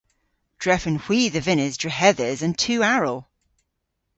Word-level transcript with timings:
Drefen 0.61 0.97
hwi 1.03 1.19
dhe 1.33 1.41
vynnes 1.47 1.75
drehedhes 1.81 2.39
an 2.45 2.53
tu 2.61 2.75
aral. 2.93 3.19